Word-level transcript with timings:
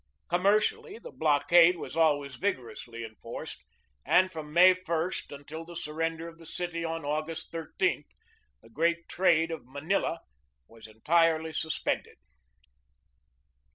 Commercially, 0.29 0.97
the 0.97 1.11
block 1.11 1.53
ade 1.53 1.77
was 1.77 1.95
always 1.95 2.35
vigorously 2.37 3.05
enforced, 3.05 3.63
and 4.03 4.31
from 4.31 4.51
May 4.51 4.73
I 4.75 5.11
until 5.29 5.63
the 5.63 5.75
surrender 5.75 6.27
of 6.27 6.39
the 6.39 6.45
city 6.47 6.83
on 6.83 7.05
August 7.05 7.51
13 7.51 8.05
the 8.63 8.69
great 8.69 9.07
trade 9.07 9.51
of 9.51 9.67
Manila 9.67 10.21
was 10.67 10.87
entirely 10.87 11.53
suspended. 11.53 12.17